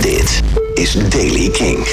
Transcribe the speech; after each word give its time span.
Dit 0.00 0.42
is 0.74 0.92
Daily 1.08 1.50
King. 1.50 1.86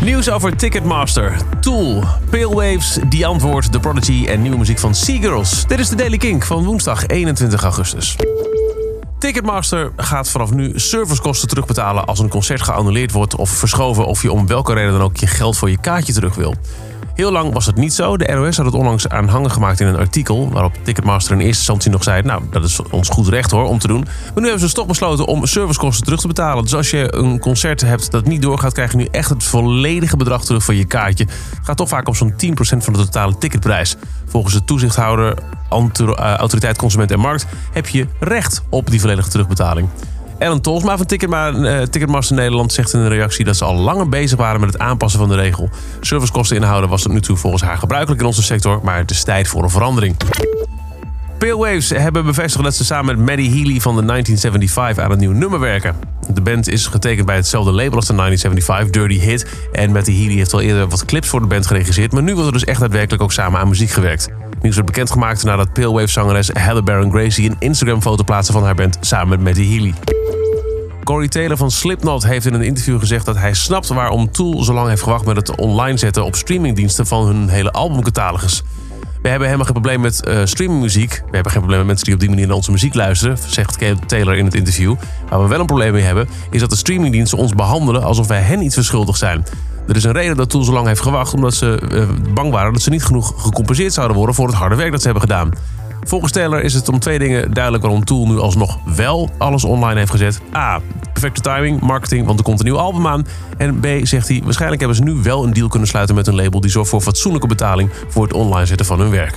Nieuws 0.00 0.30
over 0.30 0.56
Ticketmaster, 0.56 1.36
Tool, 1.60 2.04
Pale 2.30 2.54
Waves, 2.54 2.98
The 3.08 3.26
Antwoord, 3.26 3.72
The 3.72 3.80
Prodigy 3.80 4.26
en 4.26 4.42
nieuwe 4.42 4.58
muziek 4.58 4.78
van 4.78 4.94
Seagirls. 4.94 5.64
Dit 5.66 5.78
is 5.78 5.88
de 5.88 5.96
Daily 5.96 6.16
Kink 6.16 6.44
van 6.44 6.64
woensdag 6.64 7.06
21 7.06 7.62
augustus. 7.62 8.16
Ticketmaster 9.18 9.92
gaat 9.96 10.28
vanaf 10.28 10.50
nu 10.50 10.72
servicekosten 10.74 11.48
terugbetalen 11.48 12.04
als 12.04 12.18
een 12.18 12.28
concert 12.28 12.62
geannuleerd 12.62 13.12
wordt 13.12 13.34
of 13.34 13.50
verschoven 13.50 14.06
of 14.06 14.22
je 14.22 14.32
om 14.32 14.46
welke 14.46 14.74
reden 14.74 14.92
dan 14.92 15.02
ook 15.02 15.16
je 15.16 15.26
geld 15.26 15.56
voor 15.56 15.70
je 15.70 15.80
kaartje 15.80 16.12
terug 16.12 16.34
wil. 16.34 16.54
Heel 17.16 17.32
lang 17.32 17.52
was 17.52 17.66
het 17.66 17.76
niet 17.76 17.92
zo. 17.92 18.16
De 18.16 18.32
ROS 18.32 18.56
had 18.56 18.66
het 18.66 18.74
onlangs 18.74 19.08
aanhangen 19.08 19.50
gemaakt 19.50 19.80
in 19.80 19.86
een 19.86 19.96
artikel... 19.96 20.50
waarop 20.50 20.72
Ticketmaster 20.82 21.32
in 21.32 21.38
eerste 21.38 21.56
instantie 21.56 21.90
nog 21.90 22.02
zei... 22.02 22.22
nou, 22.22 22.42
dat 22.50 22.64
is 22.64 22.80
ons 22.90 23.08
goed 23.08 23.28
recht 23.28 23.50
hoor, 23.50 23.64
om 23.64 23.78
te 23.78 23.86
doen. 23.86 24.00
Maar 24.00 24.42
nu 24.42 24.48
hebben 24.48 24.68
ze 24.68 24.74
toch 24.74 24.86
besloten 24.86 25.26
om 25.26 25.46
servicekosten 25.46 26.04
terug 26.04 26.20
te 26.20 26.26
betalen. 26.26 26.62
Dus 26.62 26.74
als 26.74 26.90
je 26.90 27.14
een 27.14 27.38
concert 27.38 27.80
hebt 27.80 28.10
dat 28.10 28.24
niet 28.24 28.42
doorgaat... 28.42 28.72
krijg 28.72 28.90
je 28.90 28.96
nu 28.96 29.08
echt 29.10 29.28
het 29.28 29.44
volledige 29.44 30.16
bedrag 30.16 30.44
terug 30.44 30.64
voor 30.64 30.74
je 30.74 30.84
kaartje. 30.84 31.24
Het 31.24 31.58
gaat 31.62 31.76
toch 31.76 31.88
vaak 31.88 32.08
om 32.08 32.14
zo'n 32.14 32.32
10% 32.32 32.34
van 32.56 32.92
de 32.92 32.98
totale 32.98 33.38
ticketprijs. 33.38 33.96
Volgens 34.26 34.54
de 34.54 34.64
toezichthouder, 34.64 35.34
eh, 35.68 36.34
Autoriteit 36.34 36.78
Consument 36.78 37.10
en 37.10 37.20
Markt... 37.20 37.46
heb 37.72 37.88
je 37.88 38.06
recht 38.20 38.62
op 38.68 38.90
die 38.90 39.00
volledige 39.00 39.28
terugbetaling. 39.28 39.88
Ellen 40.38 40.62
Tolsma 40.62 40.96
van 40.96 41.06
eh, 41.06 41.82
Ticketmaster 41.82 42.36
Nederland 42.36 42.72
zegt 42.72 42.92
in 42.92 43.00
een 43.00 43.08
reactie 43.08 43.44
dat 43.44 43.56
ze 43.56 43.64
al 43.64 43.74
langer 43.74 44.08
bezig 44.08 44.38
waren 44.38 44.60
met 44.60 44.72
het 44.72 44.82
aanpassen 44.82 45.20
van 45.20 45.28
de 45.28 45.34
regel. 45.34 45.70
Servicekosten 46.00 46.56
inhouden 46.56 46.90
was 46.90 47.02
tot 47.02 47.12
nu 47.12 47.20
toe 47.20 47.36
volgens 47.36 47.62
haar 47.62 47.78
gebruikelijk 47.78 48.20
in 48.20 48.26
onze 48.26 48.42
sector, 48.42 48.80
maar 48.82 48.98
het 48.98 49.10
is 49.10 49.24
tijd 49.24 49.48
voor 49.48 49.62
een 49.62 49.70
verandering. 49.70 50.16
Pale 51.38 51.56
Waves 51.56 51.88
hebben 51.88 52.24
bevestigd 52.24 52.64
dat 52.64 52.74
ze 52.74 52.84
samen 52.84 53.16
met 53.16 53.26
Maddie 53.26 53.50
Healy 53.50 53.80
van 53.80 53.96
de 53.96 54.04
1975 54.04 55.04
aan 55.04 55.10
een 55.10 55.18
nieuw 55.18 55.32
nummer 55.32 55.60
werken. 55.60 55.96
De 56.28 56.40
band 56.40 56.68
is 56.68 56.86
getekend 56.86 57.26
bij 57.26 57.36
hetzelfde 57.36 57.72
label 57.72 57.96
als 57.96 58.06
de 58.06 58.14
1975, 58.14 59.02
Dirty 59.02 59.30
Hit. 59.30 59.68
En 59.72 59.92
Maddie 59.92 60.18
Healy 60.18 60.36
heeft 60.36 60.52
al 60.52 60.60
eerder 60.60 60.88
wat 60.88 61.04
clips 61.04 61.28
voor 61.28 61.40
de 61.40 61.46
band 61.46 61.66
geregisseerd, 61.66 62.12
maar 62.12 62.22
nu 62.22 62.32
wordt 62.32 62.46
er 62.46 62.52
dus 62.52 62.64
echt 62.64 62.80
daadwerkelijk 62.80 63.22
ook 63.22 63.32
samen 63.32 63.60
aan 63.60 63.68
muziek 63.68 63.90
gewerkt. 63.90 64.28
Nieuws 64.60 64.74
werd 64.74 64.86
bekendgemaakt 64.86 65.44
nadat 65.44 65.72
Pale 65.72 65.92
Wave 65.92 66.06
zangeres 66.06 66.50
Heather 66.52 66.82
Baron 66.82 67.10
Gracie 67.10 67.50
een 67.50 67.56
Instagram 67.58 68.02
foto 68.02 68.24
plaatste 68.24 68.52
van 68.52 68.64
haar 68.64 68.74
band 68.74 68.98
samen 69.00 69.28
met 69.28 69.40
Maddie 69.40 69.74
Healy. 69.74 70.15
Corey 71.06 71.28
Taylor 71.28 71.56
van 71.56 71.70
Slipknot 71.70 72.24
heeft 72.24 72.46
in 72.46 72.54
een 72.54 72.62
interview 72.62 72.98
gezegd 72.98 73.24
dat 73.24 73.36
hij 73.36 73.54
snapt 73.54 73.88
waarom 73.88 74.30
Tool 74.30 74.64
zo 74.64 74.72
lang 74.72 74.88
heeft 74.88 75.02
gewacht 75.02 75.24
met 75.24 75.36
het 75.36 75.56
online 75.56 75.98
zetten 75.98 76.24
op 76.24 76.34
streamingdiensten 76.34 77.06
van 77.06 77.26
hun 77.26 77.48
hele 77.48 77.72
albumcatalogus. 77.72 78.62
We 79.22 79.28
hebben 79.28 79.46
helemaal 79.46 79.66
geen 79.66 79.82
probleem 79.82 80.00
met 80.00 80.22
uh, 80.28 80.40
streamingmuziek. 80.44 81.10
We 81.10 81.34
hebben 81.34 81.52
geen 81.52 81.60
probleem 81.60 81.78
met 81.78 81.86
mensen 81.86 82.04
die 82.04 82.14
op 82.14 82.20
die 82.20 82.28
manier 82.28 82.46
naar 82.46 82.56
onze 82.56 82.70
muziek 82.70 82.94
luisteren, 82.94 83.38
zegt 83.46 83.78
Taylor 84.06 84.36
in 84.36 84.44
het 84.44 84.54
interview. 84.54 84.94
Waar 85.28 85.42
we 85.42 85.48
wel 85.48 85.60
een 85.60 85.66
probleem 85.66 85.92
mee 85.92 86.02
hebben, 86.02 86.28
is 86.50 86.60
dat 86.60 86.70
de 86.70 86.76
streamingdiensten 86.76 87.38
ons 87.38 87.54
behandelen 87.54 88.02
alsof 88.02 88.26
wij 88.26 88.40
hen 88.40 88.62
iets 88.62 88.74
verschuldigd 88.74 89.18
zijn. 89.18 89.46
Er 89.88 89.96
is 89.96 90.04
een 90.04 90.12
reden 90.12 90.36
dat 90.36 90.50
Tool 90.50 90.62
zo 90.62 90.72
lang 90.72 90.86
heeft 90.86 91.00
gewacht, 91.00 91.34
omdat 91.34 91.54
ze 91.54 91.80
uh, 91.92 92.02
bang 92.34 92.50
waren 92.50 92.72
dat 92.72 92.82
ze 92.82 92.90
niet 92.90 93.04
genoeg 93.04 93.34
gecompenseerd 93.36 93.92
zouden 93.92 94.16
worden 94.16 94.34
voor 94.34 94.46
het 94.46 94.56
harde 94.56 94.76
werk 94.76 94.90
dat 94.90 95.00
ze 95.00 95.08
hebben 95.08 95.28
gedaan. 95.28 95.50
Volgens 96.06 96.32
Taylor 96.32 96.62
is 96.62 96.74
het 96.74 96.88
om 96.88 96.98
twee 96.98 97.18
dingen 97.18 97.52
duidelijk 97.52 97.84
waarom 97.84 98.04
Tool 98.04 98.26
nu 98.26 98.38
alsnog 98.38 98.78
wel 98.96 99.30
alles 99.38 99.64
online 99.64 99.98
heeft 99.98 100.10
gezet. 100.10 100.40
A. 100.54 100.80
Perfecte 101.12 101.40
timing, 101.40 101.80
marketing, 101.80 102.26
want 102.26 102.38
er 102.38 102.44
komt 102.44 102.58
een 102.58 102.64
nieuw 102.64 102.78
album 102.78 103.06
aan. 103.06 103.26
En 103.56 103.80
B. 103.80 103.86
zegt 104.02 104.28
hij, 104.28 104.40
waarschijnlijk 104.44 104.80
hebben 104.80 104.98
ze 104.98 105.04
nu 105.04 105.22
wel 105.22 105.44
een 105.44 105.52
deal 105.52 105.68
kunnen 105.68 105.88
sluiten 105.88 106.14
met 106.14 106.26
een 106.26 106.34
label 106.34 106.60
die 106.60 106.70
zorgt 106.70 106.90
voor 106.90 107.00
fatsoenlijke 107.00 107.46
betaling 107.46 107.90
voor 108.08 108.22
het 108.22 108.32
online 108.32 108.66
zetten 108.66 108.86
van 108.86 109.00
hun 109.00 109.10
werk. 109.10 109.36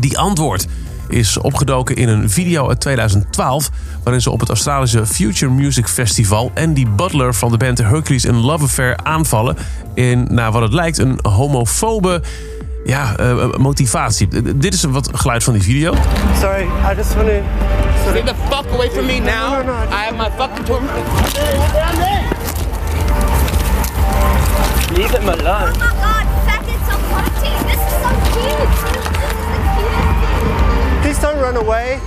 Die 0.00 0.18
antwoord 0.18 0.66
is 1.08 1.38
opgedoken 1.38 1.96
in 1.96 2.08
een 2.08 2.30
video 2.30 2.68
uit 2.68 2.80
2012... 2.80 3.70
waarin 4.02 4.22
ze 4.22 4.30
op 4.30 4.40
het 4.40 4.48
Australische 4.48 5.06
Future 5.06 5.52
Music 5.52 5.88
Festival... 5.88 6.50
Andy 6.54 6.86
Butler 6.96 7.34
van 7.34 7.50
de 7.50 7.56
band 7.56 7.78
Hercules 7.78 8.24
in 8.24 8.36
Love 8.36 8.64
Affair 8.64 8.96
aanvallen... 9.02 9.56
in, 9.94 10.26
naar 10.30 10.52
wat 10.52 10.62
het 10.62 10.72
lijkt, 10.72 10.98
een 10.98 11.18
homofobe 11.22 12.22
ja, 12.84 13.14
uh, 13.20 13.56
motivatie. 13.56 14.28
Dit 14.56 14.74
is 14.74 14.84
wat 14.84 15.08
geluid 15.12 15.44
van 15.44 15.52
die 15.52 15.62
video. 15.62 15.94
Sorry, 16.40 16.62
I 16.62 16.94
just 16.96 17.14
want 17.14 17.28
to... 17.28 17.42
Get 18.12 18.26
the 18.26 18.34
fuck 18.48 18.66
away 18.72 18.90
from 18.90 19.06
me 19.06 19.20
now. 19.20 19.52
No, 19.52 19.62
no, 19.62 19.72
no, 19.72 19.90
I 19.90 20.04
have 20.04 20.16
my 20.16 20.30
fucking 20.36 20.64
tour. 20.64 20.80
Leave 24.96 25.10
him 25.18 25.28
alone. 25.28 25.72
Oh 25.72 25.78
my 25.78 26.24
god, 26.46 26.68
it's 26.68 26.86
so 26.86 26.96
funny. 27.08 27.50
This 27.64 27.80
is 27.80 27.92
so 28.02 28.10
cute. 28.32 28.68
This 28.68 29.20
is 29.32 29.50
the 29.50 29.58
cutest. 29.72 31.02
Please 31.02 31.20
don't 31.20 31.40
run 31.40 31.56
away. 31.56 32.00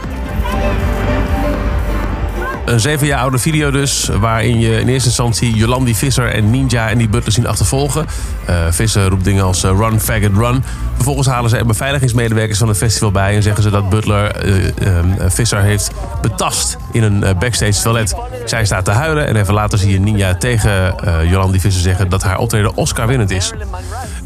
Een 2.68 2.80
zeven 2.80 3.08
jaar 3.08 3.20
oude 3.20 3.38
video 3.38 3.72
dus, 3.72 4.10
waarin 4.20 4.60
je 4.60 4.80
in 4.80 4.88
eerste 4.88 5.08
instantie 5.08 5.56
Jolandi 5.56 5.96
Visser 5.96 6.32
en 6.32 6.50
Ninja 6.50 6.90
en 6.90 6.98
die 6.98 7.10
Butler 7.10 7.32
zien 7.32 7.48
achtervolgen. 7.48 8.06
Uh, 8.50 8.56
Visser 8.70 9.10
roept 9.10 9.24
dingen 9.24 9.44
als 9.44 9.64
uh, 9.64 9.72
run, 9.72 10.00
faggot, 10.00 10.38
run. 10.38 10.64
Vervolgens 10.96 11.28
halen 11.28 11.50
ze 11.50 11.58
er 11.58 11.66
beveiligingsmedewerkers 11.66 12.60
van 12.60 12.68
het 12.68 12.78
festival 12.78 13.12
bij 13.12 13.36
en 13.36 13.44
zeggen 13.44 13.64
ze 13.64 13.70
dat 13.70 13.90
Butler 13.90 14.46
uh, 14.48 15.00
Visser 15.28 15.62
heeft 15.62 15.92
betast 16.22 16.78
in 16.92 17.04
een 17.04 17.38
backstage 17.40 17.82
toilet. 17.82 18.16
Zij 18.46 18.66
staat 18.66 18.86
te 18.86 18.92
huilen 18.92 19.28
en 19.28 19.36
even 19.36 19.54
later 19.54 19.78
zie 19.78 19.92
je 19.92 20.00
Ninja 20.00 20.36
tegen 20.36 20.96
Jolandi 21.30 21.60
Visser 21.60 21.82
zeggen 21.82 22.10
dat 22.10 22.24
haar 22.24 22.38
optreden 22.38 22.76
Oscar-winnend 22.76 23.32
is. 23.32 23.54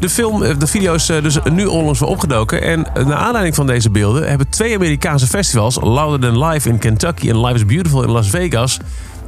De, 0.02 0.08
film, 0.08 0.58
de 0.58 0.66
video 0.66 0.94
is 0.94 1.06
dus 1.06 1.38
nu 1.52 1.66
onlangs 1.66 2.00
weer 2.00 2.08
opgedoken 2.08 2.62
en 2.62 2.86
naar 2.94 3.14
aanleiding 3.14 3.54
van 3.54 3.66
deze 3.66 3.90
beelden 3.90 4.28
hebben 4.28 4.48
twee 4.48 4.74
Amerikaanse 4.74 5.26
festivals, 5.26 5.78
Louder 5.80 6.20
Than 6.20 6.44
Live 6.44 6.68
in 6.68 6.78
Kentucky 6.78 7.28
en 7.28 7.40
Live 7.40 7.54
is 7.54 7.66
Beautiful 7.66 8.02
in 8.02 8.10
Las 8.10 8.30
Vegas 8.30 8.78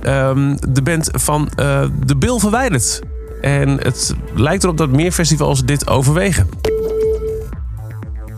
um, 0.06 0.56
de 0.68 0.82
band 0.82 1.08
van 1.12 1.48
de 2.06 2.16
Bill 2.16 2.38
verwijderd. 2.38 3.00
En 3.40 3.68
het 3.68 4.14
lijkt 4.34 4.64
erop 4.64 4.76
dat 4.76 4.90
meer 4.90 5.12
festivals 5.12 5.64
dit 5.64 5.88
overwegen. 5.88 6.48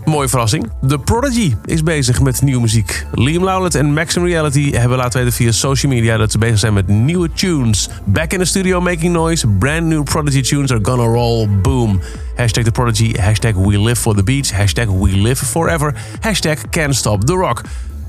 Mooie 0.06 0.28
verrassing. 0.28 0.70
The 0.86 0.98
Prodigy 0.98 1.54
is 1.64 1.82
bezig 1.82 2.20
met 2.20 2.42
nieuwe 2.42 2.60
muziek. 2.60 3.06
Liam 3.12 3.44
Lowlett 3.44 3.74
en 3.74 3.92
Maxim 3.92 4.24
Reality 4.24 4.72
hebben 4.72 4.98
laten 4.98 5.18
weten 5.18 5.34
via 5.36 5.52
social 5.52 5.92
media 5.92 6.16
dat 6.16 6.32
ze 6.32 6.38
bezig 6.38 6.58
zijn 6.58 6.74
met 6.74 6.88
nieuwe 6.88 7.30
tunes. 7.32 7.88
Back 8.04 8.32
in 8.32 8.38
the 8.38 8.44
studio 8.44 8.80
making 8.80 9.12
noise. 9.12 9.48
Brand 9.48 9.86
new 9.86 10.02
Prodigy 10.02 10.40
tunes 10.40 10.70
are 10.70 10.80
gonna 10.82 11.04
roll. 11.04 11.48
Boom. 11.62 12.00
Hashtag 12.36 12.64
The 12.64 12.70
Prodigy. 12.70 13.14
Hashtag 13.20 13.54
We 13.54 13.80
Live 13.80 14.00
for 14.00 14.14
the 14.14 14.22
Beach. 14.22 14.50
Hashtag 14.50 14.86
We 14.86 15.08
Live 15.08 15.44
Forever. 15.44 15.94
Hashtag 16.20 16.68
Can't 16.70 16.94
Stop 16.94 17.24
the 17.24 17.32
Rock. 17.32 17.62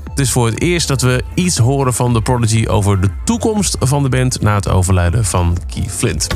Het 0.08 0.18
is 0.18 0.32
voor 0.32 0.46
het 0.46 0.60
eerst 0.60 0.88
dat 0.88 1.02
we 1.02 1.22
iets 1.34 1.58
horen 1.58 1.94
van 1.94 2.12
The 2.12 2.22
Prodigy 2.22 2.66
over 2.66 3.00
de 3.00 3.08
toekomst 3.24 3.76
van 3.80 4.02
de 4.02 4.08
band 4.08 4.40
na 4.40 4.54
het 4.54 4.68
overlijden 4.68 5.24
van 5.24 5.56
Keith 5.66 5.92
Flint. 5.92 6.26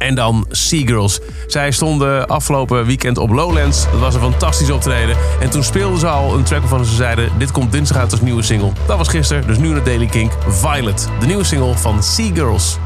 En 0.00 0.14
dan 0.14 0.46
Seagirls. 0.50 1.20
Zij 1.46 1.70
stonden 1.70 2.26
afgelopen 2.26 2.86
weekend 2.86 3.18
op 3.18 3.30
Lowlands. 3.30 3.84
Dat 3.90 4.00
was 4.00 4.14
een 4.14 4.20
fantastisch 4.20 4.70
optreden. 4.70 5.16
En 5.40 5.50
toen 5.50 5.64
speelden 5.64 5.98
ze 5.98 6.08
al 6.08 6.34
een 6.34 6.42
track 6.42 6.60
waarvan 6.60 6.84
ze 6.84 6.94
zeiden... 6.94 7.28
dit 7.38 7.50
komt 7.50 7.72
dinsdag 7.72 7.96
uit 7.96 8.12
als 8.12 8.20
nieuwe 8.20 8.42
single. 8.42 8.72
Dat 8.86 8.96
was 8.96 9.08
gisteren, 9.08 9.46
dus 9.46 9.58
nu 9.58 9.68
naar 9.68 9.84
Daily 9.84 10.06
Kink. 10.06 10.32
Violet, 10.48 11.08
de 11.20 11.26
nieuwe 11.26 11.44
single 11.44 11.76
van 11.76 12.02
Seagirls. 12.02 12.78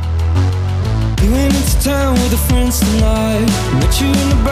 You 1.22 1.32
town 1.82 2.14
with 2.14 2.30
the 2.30 2.36
friends 2.36 2.80
you 4.00 4.08
in 4.08 4.28
the 4.28 4.44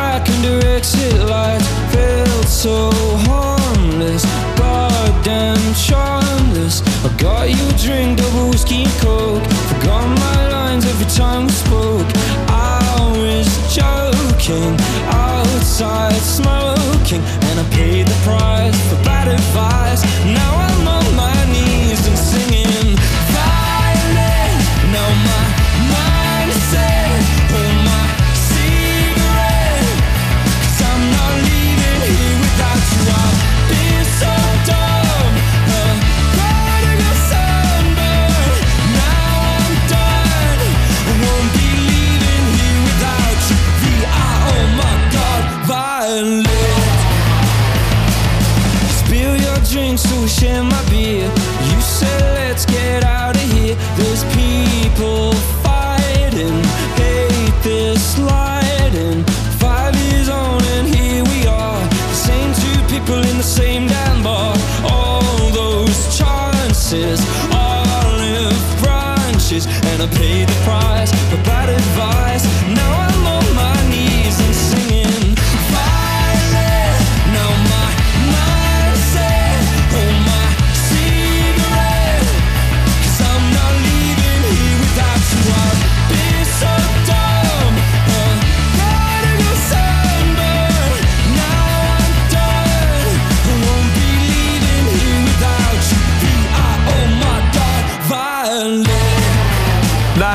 joking 14.43 14.77
Outside 15.07 16.21
smoking 16.21 17.23
And 17.49 17.61
I 17.61 17.65
paid 17.71 18.07
the 18.07 18.19
price 18.25 18.77
for 18.89 18.97
bad 19.05 19.29
advice. 19.29 20.03
Now 20.25 20.57
I'm 20.57 21.02
drinks 49.73 50.03
to 50.03 50.29
share 50.29 50.63
my 50.63 50.83
beer. 50.91 51.25
You 51.71 51.81
said 51.81 52.21
let's 52.35 52.67
get 52.67 53.05
out 53.05 53.35
of 53.35 53.43
here. 53.53 53.75
There's 53.97 54.23
people 54.37 55.33
fighting 55.65 56.63
Hate 57.01 57.57
this 57.63 58.15
sliding. 58.15 59.25
Five 59.65 59.97
years 59.97 60.29
on 60.29 60.63
and 60.77 60.95
here 60.95 61.25
we 61.25 61.47
are. 61.47 61.81
The 62.13 62.21
same 62.29 62.53
two 62.63 62.81
people 62.95 63.21
in 63.31 63.39
the 63.39 63.49
same 63.61 63.87
damn 63.87 64.23
bar. 64.23 64.55
All 64.85 65.51
those 65.53 66.19
chances 66.19 67.19
Olive 67.51 68.63
branches 68.83 69.65
And 69.89 70.03
I 70.03 70.09
paid 70.19 70.49
the 70.49 70.59
price. 70.67 71.22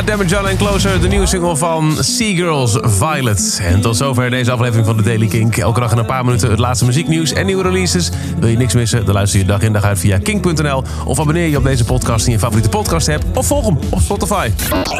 Damage 0.08 0.30
John 0.30 0.46
en 0.46 0.58
Closer, 0.58 1.02
de 1.02 1.08
nieuwe 1.08 1.26
single 1.26 1.56
van 1.56 1.98
Seagirls 2.00 2.78
Violet. 2.82 3.60
En 3.64 3.82
tot 3.82 3.98
zover 3.98 4.30
deze 4.30 4.52
aflevering 4.52 4.86
van 4.86 4.98
de 4.98 5.04
Daily 5.04 5.28
Kink. 5.28 5.58
Elke 5.58 5.80
dag 5.80 5.92
in 5.92 5.98
een 5.98 6.06
paar 6.06 6.26
minuten 6.26 6.50
het 6.50 6.60
laatste 6.60 6.86
muzieknieuws 6.86 7.34
en 7.34 7.46
nieuwe 7.46 7.64
releases. 7.64 8.10
Wil 8.40 8.50
je 8.50 8.58
niks 8.58 8.74
missen? 8.74 9.06
Dan 9.06 9.14
luister 9.14 9.40
je 9.40 9.46
dag 9.46 9.62
in 9.62 9.74
dag 9.74 9.84
uit 9.84 10.00
via 10.00 10.18
kink.nl. 10.18 10.84
Of 11.06 11.20
abonneer 11.20 11.48
je 11.48 11.58
op 11.58 11.64
deze 11.64 11.84
podcast 11.84 12.26
in 12.26 12.32
je 12.32 12.40
favoriete 12.40 12.70
podcast 12.70 13.10
app. 13.10 13.24
Of 13.34 13.48
volg 13.48 13.66
hem 13.66 13.80
op 13.90 14.02
Spotify. 14.02 14.50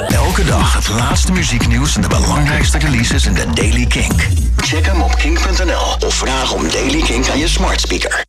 Elke 0.08 0.46
dag 0.46 0.74
het 0.74 0.90
laatste 0.90 1.32
muzieknieuws 1.32 1.96
en 1.96 2.02
de 2.02 2.08
belangrijkste 2.08 2.78
releases 2.78 3.26
in 3.26 3.34
de 3.34 3.46
Daily 3.54 3.86
Kink. 3.86 4.28
Check 4.58 4.86
hem 4.86 5.02
op 5.02 5.16
kink.nl 5.16 6.08
of 6.08 6.14
vraag 6.14 6.54
om 6.54 6.70
Daily 6.72 7.02
Kink 7.02 7.30
aan 7.30 7.40
je 7.40 7.48
smart 7.48 7.82
speaker. 7.82 8.26